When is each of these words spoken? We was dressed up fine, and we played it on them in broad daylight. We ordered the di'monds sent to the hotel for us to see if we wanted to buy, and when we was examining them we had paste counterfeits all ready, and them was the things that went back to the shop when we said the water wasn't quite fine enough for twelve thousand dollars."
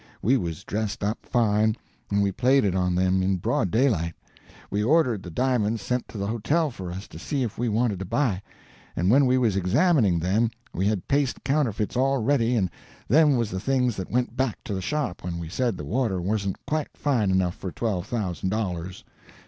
We 0.23 0.35
was 0.35 0.63
dressed 0.63 1.03
up 1.03 1.27
fine, 1.27 1.75
and 2.09 2.23
we 2.23 2.31
played 2.31 2.65
it 2.65 2.73
on 2.73 2.95
them 2.95 3.21
in 3.21 3.35
broad 3.37 3.69
daylight. 3.69 4.15
We 4.71 4.81
ordered 4.81 5.21
the 5.21 5.29
di'monds 5.29 5.79
sent 5.79 6.07
to 6.07 6.17
the 6.17 6.25
hotel 6.25 6.71
for 6.71 6.91
us 6.91 7.07
to 7.09 7.19
see 7.19 7.43
if 7.43 7.59
we 7.59 7.69
wanted 7.69 7.99
to 7.99 8.05
buy, 8.05 8.41
and 8.95 9.11
when 9.11 9.27
we 9.27 9.37
was 9.37 9.55
examining 9.55 10.17
them 10.17 10.49
we 10.73 10.87
had 10.87 11.07
paste 11.07 11.43
counterfeits 11.43 11.95
all 11.95 12.17
ready, 12.17 12.55
and 12.55 12.71
them 13.07 13.37
was 13.37 13.51
the 13.51 13.59
things 13.59 13.95
that 13.97 14.09
went 14.09 14.35
back 14.35 14.63
to 14.63 14.73
the 14.73 14.81
shop 14.81 15.23
when 15.23 15.37
we 15.37 15.49
said 15.49 15.77
the 15.77 15.85
water 15.85 16.19
wasn't 16.19 16.57
quite 16.65 16.89
fine 16.97 17.29
enough 17.29 17.53
for 17.53 17.71
twelve 17.71 18.07
thousand 18.07 18.49
dollars." 18.49 19.03